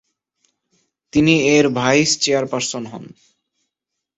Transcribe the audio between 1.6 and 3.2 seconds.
Vice chairperson হন।